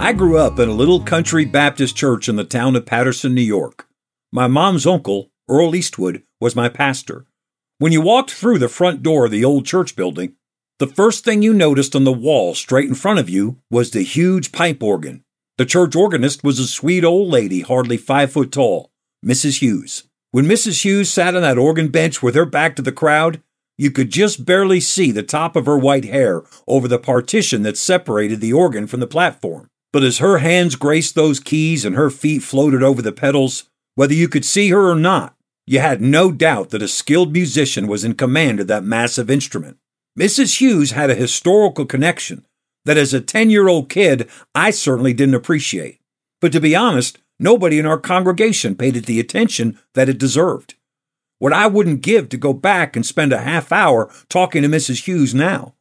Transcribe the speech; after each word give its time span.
I 0.00 0.12
grew 0.12 0.38
up 0.38 0.60
in 0.60 0.68
a 0.68 0.74
little 0.74 1.02
country 1.02 1.44
Baptist 1.44 1.96
church 1.96 2.28
in 2.28 2.36
the 2.36 2.44
town 2.44 2.76
of 2.76 2.86
Patterson, 2.86 3.34
New 3.34 3.42
York. 3.42 3.88
My 4.32 4.46
mom's 4.46 4.86
uncle, 4.86 5.30
Earl 5.50 5.74
Eastwood, 5.74 6.22
was 6.40 6.54
my 6.54 6.68
pastor. 6.68 7.26
When 7.78 7.90
you 7.90 8.00
walked 8.00 8.30
through 8.30 8.60
the 8.60 8.68
front 8.68 9.02
door 9.02 9.24
of 9.26 9.32
the 9.32 9.44
old 9.44 9.66
church 9.66 9.96
building, 9.96 10.34
the 10.78 10.86
first 10.86 11.24
thing 11.24 11.42
you 11.42 11.52
noticed 11.52 11.96
on 11.96 12.04
the 12.04 12.12
wall 12.12 12.54
straight 12.54 12.88
in 12.88 12.94
front 12.94 13.18
of 13.18 13.28
you 13.28 13.58
was 13.70 13.90
the 13.90 14.02
huge 14.02 14.52
pipe 14.52 14.82
organ. 14.82 15.24
The 15.58 15.66
church 15.66 15.96
organist 15.96 16.44
was 16.44 16.60
a 16.60 16.68
sweet 16.68 17.04
old 17.04 17.28
lady, 17.28 17.62
hardly 17.62 17.96
five 17.96 18.30
foot 18.30 18.52
tall, 18.52 18.92
Mrs. 19.26 19.58
Hughes. 19.58 20.04
When 20.30 20.46
Mrs. 20.46 20.84
Hughes 20.84 21.12
sat 21.12 21.34
on 21.34 21.42
that 21.42 21.58
organ 21.58 21.88
bench 21.88 22.22
with 22.22 22.36
her 22.36 22.46
back 22.46 22.76
to 22.76 22.82
the 22.82 22.92
crowd, 22.92 23.42
you 23.76 23.90
could 23.90 24.10
just 24.10 24.44
barely 24.44 24.78
see 24.78 25.10
the 25.10 25.24
top 25.24 25.56
of 25.56 25.66
her 25.66 25.76
white 25.76 26.04
hair 26.04 26.44
over 26.68 26.86
the 26.86 26.98
partition 27.00 27.62
that 27.64 27.76
separated 27.76 28.40
the 28.40 28.52
organ 28.52 28.86
from 28.86 29.00
the 29.00 29.06
platform. 29.06 29.68
But 29.92 30.04
as 30.04 30.18
her 30.18 30.38
hands 30.38 30.76
graced 30.76 31.14
those 31.14 31.40
keys 31.40 31.84
and 31.84 31.96
her 31.96 32.10
feet 32.10 32.42
floated 32.42 32.82
over 32.82 33.00
the 33.00 33.12
pedals, 33.12 33.64
whether 33.94 34.14
you 34.14 34.28
could 34.28 34.44
see 34.44 34.70
her 34.70 34.90
or 34.90 34.96
not, 34.96 35.34
you 35.66 35.80
had 35.80 36.00
no 36.00 36.30
doubt 36.30 36.70
that 36.70 36.82
a 36.82 36.88
skilled 36.88 37.32
musician 37.32 37.86
was 37.86 38.04
in 38.04 38.14
command 38.14 38.60
of 38.60 38.66
that 38.68 38.84
massive 38.84 39.30
instrument. 39.30 39.78
Mrs. 40.18 40.60
Hughes 40.60 40.92
had 40.92 41.10
a 41.10 41.14
historical 41.14 41.86
connection 41.86 42.46
that 42.84 42.96
as 42.96 43.12
a 43.12 43.20
10 43.20 43.50
year 43.50 43.68
old 43.68 43.88
kid, 43.88 44.28
I 44.54 44.70
certainly 44.70 45.12
didn't 45.12 45.34
appreciate. 45.34 46.00
But 46.40 46.52
to 46.52 46.60
be 46.60 46.74
honest, 46.74 47.18
nobody 47.38 47.78
in 47.78 47.86
our 47.86 47.98
congregation 47.98 48.76
paid 48.76 48.96
it 48.96 49.06
the 49.06 49.20
attention 49.20 49.78
that 49.94 50.08
it 50.08 50.18
deserved. 50.18 50.74
What 51.38 51.52
I 51.52 51.66
wouldn't 51.66 52.00
give 52.00 52.28
to 52.30 52.36
go 52.36 52.52
back 52.52 52.96
and 52.96 53.06
spend 53.06 53.32
a 53.32 53.42
half 53.42 53.70
hour 53.72 54.10
talking 54.28 54.62
to 54.62 54.68
Mrs. 54.68 55.04
Hughes 55.04 55.34
now. 55.34 55.74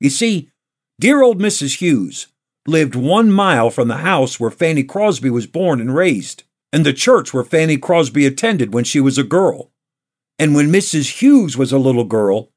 You 0.00 0.10
see, 0.10 0.50
dear 0.98 1.22
old 1.22 1.38
Mrs. 1.38 1.78
Hughes 1.78 2.28
lived 2.68 2.94
one 2.94 3.30
mile 3.30 3.70
from 3.70 3.88
the 3.88 3.98
house 3.98 4.38
where 4.38 4.50
Fanny 4.50 4.82
Crosby 4.82 5.30
was 5.30 5.46
born 5.46 5.80
and 5.80 5.94
raised, 5.94 6.44
and 6.72 6.84
the 6.84 6.92
church 6.92 7.32
where 7.32 7.44
Fanny 7.44 7.76
Crosby 7.76 8.26
attended 8.26 8.74
when 8.74 8.84
she 8.84 9.00
was 9.00 9.18
a 9.18 9.24
girl. 9.24 9.70
And 10.38 10.54
when 10.54 10.70
Mrs. 10.70 11.20
Hughes 11.20 11.56
was 11.56 11.72
a 11.72 11.78
little 11.78 12.04
girl, 12.04 12.50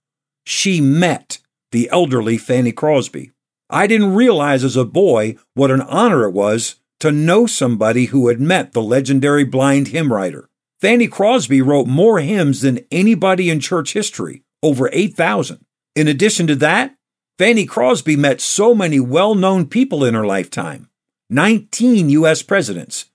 she 0.45 0.81
met 0.81 1.39
the 1.71 1.89
elderly 1.91 2.37
Fanny 2.37 2.71
Crosby. 2.71 3.31
I 3.69 3.87
didn't 3.87 4.15
realize 4.15 4.63
as 4.63 4.75
a 4.75 4.83
boy 4.85 5.37
what 5.53 5.71
an 5.71 5.81
honor 5.81 6.25
it 6.25 6.31
was 6.31 6.75
to 6.99 7.11
know 7.11 7.45
somebody 7.45 8.05
who 8.05 8.27
had 8.27 8.41
met 8.41 8.73
the 8.73 8.81
legendary 8.81 9.45
blind 9.45 9.89
hymn 9.89 10.11
writer. 10.11 10.49
Fanny 10.81 11.07
Crosby 11.07 11.61
wrote 11.61 11.87
more 11.87 12.19
hymns 12.19 12.61
than 12.61 12.85
anybody 12.91 13.49
in 13.49 13.59
church 13.59 13.93
history, 13.93 14.43
over 14.63 14.89
8,000. 14.91 15.63
In 15.95 16.07
addition 16.07 16.47
to 16.47 16.55
that, 16.55 16.95
Fanny 17.39 17.65
Crosby 17.65 18.17
met 18.17 18.41
so 18.41 18.75
many 18.75 18.99
well 18.99 19.33
known 19.33 19.65
people 19.65 20.03
in 20.03 20.13
her 20.13 20.25
lifetime 20.25 20.89
19 21.29 22.09
U.S. 22.09 22.43
presidents, 22.43 23.05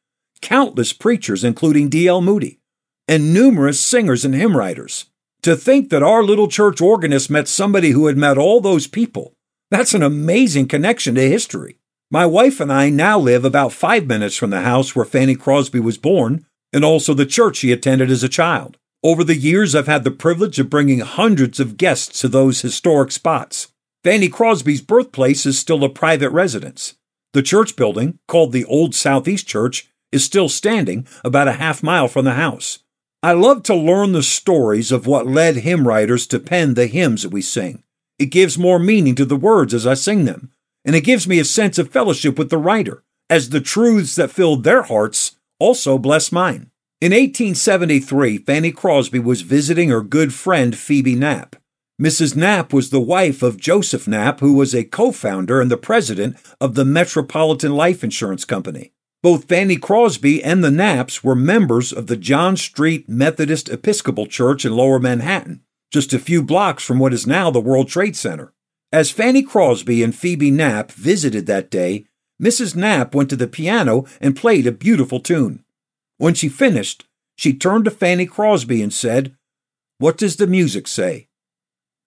countless 0.40 0.94
preachers, 0.94 1.44
including 1.44 1.90
D.L. 1.90 2.22
Moody, 2.22 2.58
and 3.06 3.34
numerous 3.34 3.78
singers 3.78 4.24
and 4.24 4.34
hymn 4.34 4.56
writers. 4.56 5.04
To 5.42 5.54
think 5.54 5.90
that 5.90 6.02
our 6.02 6.22
little 6.22 6.48
church 6.48 6.80
organist 6.80 7.28
met 7.28 7.48
somebody 7.48 7.90
who 7.90 8.06
had 8.06 8.16
met 8.16 8.38
all 8.38 8.62
those 8.62 8.86
people, 8.86 9.34
that's 9.70 9.92
an 9.92 10.02
amazing 10.02 10.68
connection 10.68 11.14
to 11.16 11.28
history. 11.28 11.76
My 12.10 12.24
wife 12.24 12.60
and 12.60 12.72
I 12.72 12.88
now 12.88 13.18
live 13.18 13.44
about 13.44 13.72
five 13.72 14.06
minutes 14.06 14.36
from 14.36 14.48
the 14.48 14.62
house 14.62 14.96
where 14.96 15.04
Fanny 15.04 15.34
Crosby 15.34 15.80
was 15.80 15.98
born 15.98 16.46
and 16.72 16.82
also 16.82 17.12
the 17.12 17.26
church 17.26 17.56
she 17.56 17.72
attended 17.72 18.10
as 18.10 18.22
a 18.22 18.30
child. 18.30 18.78
Over 19.02 19.22
the 19.22 19.36
years, 19.36 19.74
I've 19.74 19.86
had 19.86 20.02
the 20.02 20.10
privilege 20.10 20.58
of 20.58 20.70
bringing 20.70 21.00
hundreds 21.00 21.60
of 21.60 21.76
guests 21.76 22.22
to 22.22 22.28
those 22.28 22.62
historic 22.62 23.12
spots. 23.12 23.68
Fanny 24.04 24.28
Crosby's 24.28 24.82
birthplace 24.82 25.46
is 25.46 25.58
still 25.58 25.82
a 25.82 25.88
private 25.88 26.28
residence. 26.28 26.94
The 27.32 27.42
church 27.42 27.74
building, 27.74 28.18
called 28.28 28.52
the 28.52 28.66
Old 28.66 28.94
Southeast 28.94 29.46
Church, 29.46 29.88
is 30.12 30.22
still 30.22 30.50
standing 30.50 31.06
about 31.24 31.48
a 31.48 31.52
half 31.52 31.82
mile 31.82 32.06
from 32.06 32.26
the 32.26 32.34
house. 32.34 32.80
I 33.22 33.32
love 33.32 33.62
to 33.62 33.74
learn 33.74 34.12
the 34.12 34.22
stories 34.22 34.92
of 34.92 35.06
what 35.06 35.26
led 35.26 35.56
hymn 35.56 35.88
writers 35.88 36.26
to 36.26 36.38
pen 36.38 36.74
the 36.74 36.86
hymns 36.86 37.22
that 37.22 37.30
we 37.30 37.40
sing. 37.40 37.82
It 38.18 38.26
gives 38.26 38.58
more 38.58 38.78
meaning 38.78 39.14
to 39.14 39.24
the 39.24 39.36
words 39.36 39.72
as 39.72 39.86
I 39.86 39.94
sing 39.94 40.26
them, 40.26 40.50
and 40.84 40.94
it 40.94 41.00
gives 41.00 41.26
me 41.26 41.38
a 41.38 41.44
sense 41.44 41.78
of 41.78 41.88
fellowship 41.88 42.38
with 42.38 42.50
the 42.50 42.58
writer, 42.58 43.02
as 43.30 43.48
the 43.48 43.60
truths 43.62 44.16
that 44.16 44.30
filled 44.30 44.64
their 44.64 44.82
hearts 44.82 45.36
also 45.58 45.96
bless 45.96 46.30
mine. 46.30 46.70
In 47.00 47.12
1873, 47.12 48.36
Fanny 48.36 48.70
Crosby 48.70 49.18
was 49.18 49.40
visiting 49.40 49.88
her 49.88 50.02
good 50.02 50.34
friend 50.34 50.76
Phoebe 50.76 51.14
Knapp. 51.14 51.56
Mrs. 52.00 52.34
Knapp 52.34 52.72
was 52.72 52.90
the 52.90 53.00
wife 53.00 53.40
of 53.40 53.56
Joseph 53.56 54.08
Knapp, 54.08 54.40
who 54.40 54.54
was 54.54 54.74
a 54.74 54.82
co 54.82 55.12
founder 55.12 55.60
and 55.60 55.70
the 55.70 55.76
president 55.76 56.36
of 56.60 56.74
the 56.74 56.84
Metropolitan 56.84 57.76
Life 57.76 58.02
Insurance 58.02 58.44
Company. 58.44 58.92
Both 59.22 59.44
Fanny 59.44 59.76
Crosby 59.76 60.42
and 60.42 60.64
the 60.64 60.70
Knapps 60.70 61.22
were 61.22 61.36
members 61.36 61.92
of 61.92 62.08
the 62.08 62.16
John 62.16 62.56
Street 62.56 63.08
Methodist 63.08 63.68
Episcopal 63.68 64.26
Church 64.26 64.64
in 64.64 64.74
Lower 64.74 64.98
Manhattan, 64.98 65.62
just 65.92 66.12
a 66.12 66.18
few 66.18 66.42
blocks 66.42 66.82
from 66.82 66.98
what 66.98 67.14
is 67.14 67.28
now 67.28 67.48
the 67.48 67.60
World 67.60 67.88
Trade 67.88 68.16
Center. 68.16 68.52
As 68.92 69.12
Fanny 69.12 69.44
Crosby 69.44 70.02
and 70.02 70.14
Phoebe 70.14 70.50
Knapp 70.50 70.90
visited 70.90 71.46
that 71.46 71.70
day, 71.70 72.06
Mrs. 72.42 72.74
Knapp 72.74 73.14
went 73.14 73.30
to 73.30 73.36
the 73.36 73.46
piano 73.46 74.04
and 74.20 74.36
played 74.36 74.66
a 74.66 74.72
beautiful 74.72 75.20
tune. 75.20 75.64
When 76.18 76.34
she 76.34 76.48
finished, 76.48 77.04
she 77.36 77.54
turned 77.54 77.84
to 77.84 77.92
Fanny 77.92 78.26
Crosby 78.26 78.82
and 78.82 78.92
said, 78.92 79.36
What 79.98 80.18
does 80.18 80.36
the 80.36 80.48
music 80.48 80.88
say? 80.88 81.28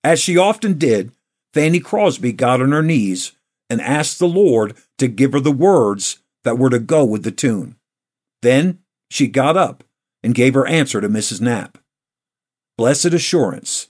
As 0.04 0.20
she 0.20 0.38
often 0.38 0.78
did, 0.78 1.12
Fanny 1.54 1.80
Crosby 1.80 2.32
got 2.32 2.62
on 2.62 2.72
her 2.72 2.84
knees 2.84 3.34
and 3.70 3.82
asked 3.82 4.20
the 4.20 4.28
Lord 4.28 4.76
to 4.98 5.08
give 5.08 5.34
her 5.34 5.40
the 5.40 5.52
words 5.52 6.20
that 6.44 6.58
were 6.58 6.70
to 6.70 6.80
go 6.80 7.04
with 7.04 7.24
the 7.24 7.32
tune. 7.32 7.76
Then 8.42 8.80
she 9.10 9.28
got 9.28 9.58
up 9.58 9.84
and 10.24 10.36
gave 10.36 10.54
her 10.54 10.68
answer 10.68 11.02
to 11.02 11.10
Mrs. 11.10 11.42
Knapp. 11.42 11.78
Blessed 12.78 13.08
assurance, 13.08 13.88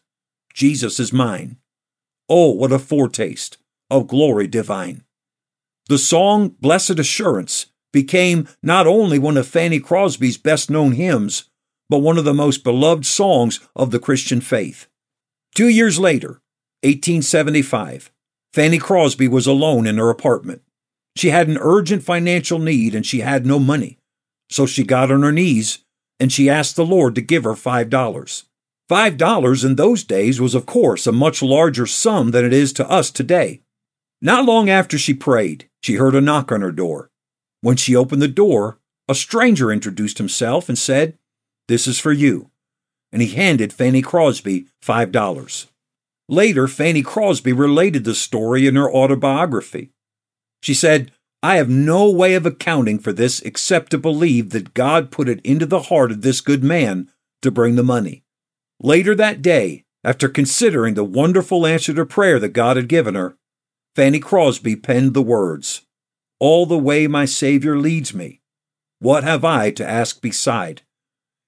Jesus 0.54 1.00
is 1.00 1.12
mine. 1.12 1.58
Oh, 2.30 2.52
what 2.52 2.72
a 2.72 2.80
foretaste 2.80 3.58
of 3.90 4.08
glory 4.08 4.48
divine. 4.48 5.04
The 5.90 5.98
song 5.98 6.50
Blessed 6.60 7.00
Assurance 7.00 7.68
became 7.94 8.48
not 8.62 8.88
only 8.88 9.18
one 9.18 9.38
of 9.38 9.48
Fanny 9.48 9.80
Crosby's 9.80 10.38
best 10.38 10.70
known 10.70 10.94
hymns, 10.94 11.46
but 11.90 12.00
one 12.00 12.18
of 12.18 12.26
the 12.26 12.34
most 12.34 12.64
beloved 12.64 13.06
songs 13.06 13.62
of 13.76 13.92
the 13.92 14.00
Christian 14.00 14.42
faith. 14.42 14.88
Two 15.58 15.70
years 15.70 15.98
later, 15.98 16.40
1875, 16.84 18.12
Fanny 18.54 18.78
Crosby 18.78 19.28
was 19.28 19.48
alone 19.48 19.88
in 19.88 19.98
her 19.98 20.12
apartment. 20.12 20.62
She 21.16 21.32
had 21.32 21.48
an 21.48 21.58
urgent 21.60 22.04
financial 22.04 22.60
need 22.60 22.94
and 22.94 23.04
she 23.04 23.22
had 23.22 23.44
no 23.44 23.58
money. 23.58 23.98
So 24.52 24.68
she 24.68 24.84
got 24.84 25.12
on 25.12 25.24
her 25.24 25.32
knees 25.32 25.80
and 26.20 26.32
she 26.32 26.48
asked 26.48 26.76
the 26.76 26.86
Lord 26.86 27.16
to 27.16 27.22
give 27.22 27.44
her 27.44 27.56
$5. 27.56 28.44
$5 28.88 29.66
in 29.66 29.76
those 29.78 30.04
days 30.04 30.40
was, 30.40 30.54
of 30.54 30.68
course, 30.68 31.08
a 31.08 31.12
much 31.12 31.42
larger 31.42 31.88
sum 31.88 32.30
than 32.30 32.46
it 32.46 32.54
is 32.54 32.72
to 32.74 32.88
us 32.88 33.10
today. 33.10 33.64
Not 34.22 34.46
long 34.46 34.70
after 34.70 35.00
she 35.00 35.16
prayed, 35.16 35.68
she 35.82 35.96
heard 35.96 36.14
a 36.14 36.22
knock 36.22 36.52
on 36.52 36.62
her 36.62 36.72
door. 36.72 37.10
When 37.62 37.78
she 37.78 37.96
opened 37.96 38.22
the 38.22 38.28
door, 38.28 38.78
a 39.10 39.16
stranger 39.16 39.72
introduced 39.72 40.20
himself 40.20 40.70
and 40.70 40.78
said, 40.78 41.18
This 41.68 41.88
is 41.88 41.98
for 42.00 42.12
you 42.12 42.52
and 43.12 43.22
he 43.22 43.30
handed 43.30 43.74
Fanny 43.74 44.02
Crosby 44.02 44.68
$5. 44.84 45.68
Later, 46.30 46.68
Fanny 46.68 47.02
Crosby 47.02 47.54
related 47.54 48.04
the 48.04 48.16
story 48.16 48.68
in 48.68 48.76
her 48.76 48.92
autobiography. 48.92 49.92
She 50.62 50.74
said, 50.74 51.12
I 51.42 51.58
have 51.58 51.70
no 51.70 52.10
way 52.10 52.34
of 52.34 52.46
accounting 52.46 53.00
for 53.00 53.14
this 53.14 53.42
except 53.42 53.92
to 53.92 53.98
believe 53.98 54.50
that 54.50 54.74
God 54.74 55.12
put 55.12 55.30
it 55.30 55.40
into 55.46 55.66
the 55.66 55.84
heart 55.84 56.12
of 56.12 56.22
this 56.22 56.42
good 56.42 56.64
man 56.64 57.10
to 57.42 57.52
bring 57.52 57.76
the 57.76 57.84
money. 57.84 58.24
Later 58.82 59.16
that 59.16 59.42
day, 59.42 59.86
after 60.04 60.28
considering 60.30 60.96
the 60.96 61.04
wonderful 61.04 61.66
answer 61.66 61.94
to 61.94 62.06
prayer 62.06 62.40
that 62.40 62.50
God 62.50 62.76
had 62.76 62.90
given 62.90 63.16
her, 63.16 63.38
Fanny 63.96 64.20
Crosby 64.20 64.76
penned 64.76 65.14
the 65.14 65.22
words, 65.22 65.82
All 66.40 66.66
the 66.66 66.78
way 66.78 67.08
my 67.08 67.26
Savior 67.26 67.78
leads 67.78 68.14
me. 68.14 68.42
What 69.00 69.24
have 69.24 69.46
I 69.46 69.72
to 69.72 69.88
ask 69.88 70.22
beside? 70.22 70.82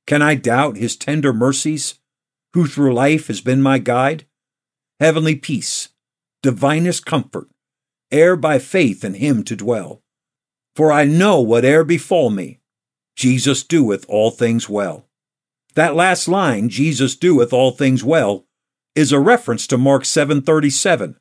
Can 0.09 0.23
I 0.23 0.33
doubt 0.33 0.77
his 0.77 0.95
tender 0.95 1.31
mercies, 1.31 1.99
who 2.55 2.65
through 2.65 2.95
life 2.95 3.27
has 3.27 3.41
been 3.41 3.61
my 3.61 3.77
guide? 3.77 4.25
Heavenly 4.99 5.35
peace, 5.35 5.89
divinest 6.41 7.05
comfort, 7.05 7.47
ere 8.09 8.35
by 8.35 8.57
faith 8.57 9.03
in 9.03 9.13
him 9.13 9.43
to 9.43 9.55
dwell. 9.55 10.01
For 10.75 10.91
I 10.91 11.03
know 11.03 11.39
whate'er 11.41 11.83
befall 11.83 12.31
me 12.31 12.59
Jesus 13.15 13.63
doeth 13.63 14.03
all 14.09 14.31
things 14.31 14.67
well. 14.67 15.07
That 15.75 15.93
last 15.93 16.27
line, 16.27 16.69
Jesus 16.69 17.15
doeth 17.15 17.53
all 17.53 17.69
things 17.69 18.03
well, 18.03 18.47
is 18.95 19.11
a 19.11 19.19
reference 19.19 19.67
to 19.67 19.77
Mark 19.77 20.05
7:37, 20.05 21.17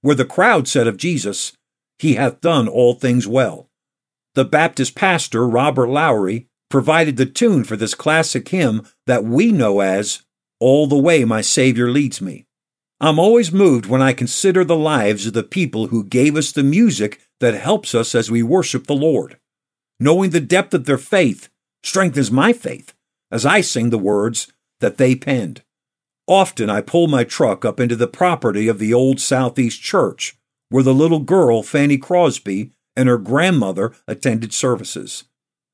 where 0.00 0.16
the 0.16 0.24
crowd 0.24 0.66
said 0.66 0.88
of 0.88 0.96
Jesus, 0.96 1.52
he 1.96 2.14
hath 2.14 2.40
done 2.40 2.66
all 2.66 2.94
things 2.94 3.28
well. 3.28 3.70
The 4.34 4.44
Baptist 4.44 4.96
pastor 4.96 5.46
Robert 5.46 5.88
Lowry 5.88 6.48
provided 6.72 7.18
the 7.18 7.26
tune 7.26 7.64
for 7.64 7.76
this 7.76 7.94
classic 7.94 8.48
hymn 8.48 8.82
that 9.06 9.22
we 9.22 9.52
know 9.52 9.80
as 9.80 10.22
All 10.58 10.86
the 10.86 10.96
Way 10.96 11.22
My 11.22 11.42
Savior 11.42 11.90
Leads 11.90 12.22
Me. 12.22 12.46
I'm 12.98 13.18
always 13.18 13.52
moved 13.52 13.84
when 13.84 14.00
I 14.00 14.14
consider 14.14 14.64
the 14.64 14.74
lives 14.74 15.26
of 15.26 15.34
the 15.34 15.42
people 15.42 15.88
who 15.88 16.02
gave 16.02 16.34
us 16.34 16.50
the 16.50 16.62
music 16.62 17.20
that 17.40 17.52
helps 17.52 17.94
us 17.94 18.14
as 18.14 18.30
we 18.30 18.42
worship 18.42 18.86
the 18.86 18.94
Lord. 18.94 19.38
Knowing 20.00 20.30
the 20.30 20.40
depth 20.40 20.72
of 20.72 20.86
their 20.86 20.96
faith 20.96 21.50
strengthens 21.82 22.30
my 22.30 22.54
faith 22.54 22.94
as 23.30 23.44
I 23.44 23.60
sing 23.60 23.90
the 23.90 23.98
words 23.98 24.50
that 24.80 24.96
they 24.96 25.14
penned. 25.14 25.60
Often 26.26 26.70
I 26.70 26.80
pull 26.80 27.06
my 27.06 27.22
truck 27.22 27.66
up 27.66 27.80
into 27.80 27.96
the 27.96 28.08
property 28.08 28.66
of 28.66 28.78
the 28.78 28.94
old 28.94 29.20
Southeast 29.20 29.82
Church, 29.82 30.38
where 30.70 30.82
the 30.82 30.94
little 30.94 31.20
girl 31.20 31.62
Fanny 31.62 31.98
Crosby 31.98 32.70
and 32.96 33.10
her 33.10 33.18
grandmother 33.18 33.92
attended 34.08 34.54
services. 34.54 35.24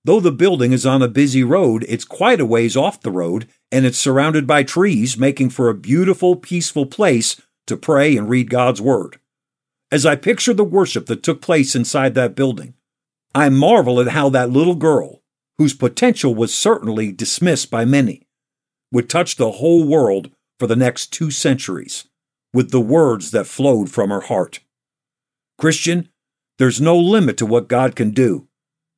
Though 0.08 0.20
the 0.20 0.32
building 0.32 0.72
is 0.72 0.86
on 0.86 1.02
a 1.02 1.06
busy 1.06 1.44
road, 1.44 1.84
it's 1.86 2.06
quite 2.06 2.40
a 2.40 2.46
ways 2.46 2.78
off 2.78 3.02
the 3.02 3.10
road, 3.10 3.46
and 3.70 3.84
it's 3.84 3.98
surrounded 3.98 4.46
by 4.46 4.62
trees, 4.62 5.18
making 5.18 5.50
for 5.50 5.68
a 5.68 5.74
beautiful, 5.74 6.34
peaceful 6.34 6.86
place 6.86 7.38
to 7.66 7.76
pray 7.76 8.16
and 8.16 8.26
read 8.26 8.48
God's 8.48 8.80
Word. 8.80 9.20
As 9.92 10.06
I 10.06 10.16
picture 10.16 10.54
the 10.54 10.64
worship 10.64 11.04
that 11.08 11.22
took 11.22 11.42
place 11.42 11.76
inside 11.76 12.14
that 12.14 12.34
building, 12.34 12.72
I 13.34 13.50
marvel 13.50 14.00
at 14.00 14.08
how 14.08 14.30
that 14.30 14.48
little 14.48 14.76
girl, 14.76 15.20
whose 15.58 15.74
potential 15.74 16.34
was 16.34 16.54
certainly 16.54 17.12
dismissed 17.12 17.70
by 17.70 17.84
many, 17.84 18.26
would 18.90 19.10
touch 19.10 19.36
the 19.36 19.50
whole 19.50 19.86
world 19.86 20.30
for 20.58 20.66
the 20.66 20.74
next 20.74 21.12
two 21.12 21.30
centuries 21.30 22.08
with 22.54 22.70
the 22.70 22.80
words 22.80 23.30
that 23.32 23.46
flowed 23.46 23.90
from 23.90 24.08
her 24.08 24.22
heart. 24.22 24.60
Christian, 25.58 26.08
there's 26.58 26.80
no 26.80 26.96
limit 26.96 27.36
to 27.36 27.44
what 27.44 27.68
God 27.68 27.94
can 27.94 28.12
do 28.12 28.47